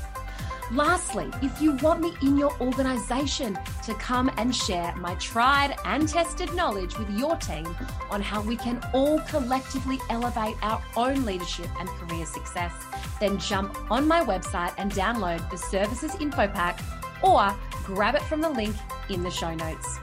Lastly, 0.73 1.31
if 1.43 1.61
you 1.61 1.73
want 1.77 2.01
me 2.01 2.15
in 2.23 2.39
your 2.39 2.59
organization 2.61 3.59
to 3.85 3.95
come 3.95 4.31
and 4.39 4.55
share 4.55 4.95
my 4.97 5.15
tried 5.17 5.77
and 5.85 6.09
tested 6.09 6.53
knowledge 6.55 6.99
with 6.99 7.11
your 7.11 7.37
team 7.37 7.67
on 8.11 8.23
how 8.23 8.41
we 8.41 8.57
can 8.57 8.83
all 8.95 9.21
collectively 9.21 9.99
elevate 10.09 10.57
our 10.63 10.83
own 10.97 11.25
leadership 11.27 11.69
and 11.79 11.89
career 11.91 12.25
success, 12.25 12.73
then 13.21 13.39
jump 13.39 13.77
on 13.91 14.09
my 14.09 14.25
website 14.25 14.73
and 14.79 14.91
download 14.93 15.49
the 15.51 15.59
services 15.59 16.17
info 16.19 16.49
pack 16.49 16.81
or 17.23 17.55
grab 17.85 18.15
it 18.15 18.23
from 18.23 18.41
the 18.41 18.49
link 18.49 18.75
in 19.11 19.23
the 19.23 19.31
show 19.31 19.55
notes. 19.55 19.99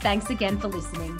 Thanks 0.00 0.28
again 0.28 0.58
for 0.58 0.68
listening. 0.68 1.18